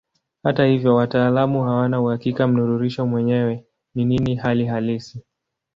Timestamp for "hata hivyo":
0.43-0.95